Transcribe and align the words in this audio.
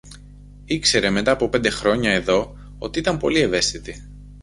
Ήξερε 0.65 1.09
μετά 1.09 1.31
από 1.31 1.49
πέντε 1.49 1.69
χρόνια 1.69 2.11
εδώ 2.11 2.57
ότι 2.77 2.99
ήταν 2.99 3.17
πολύ 3.17 3.39
ευαίσθητοι 3.39 4.07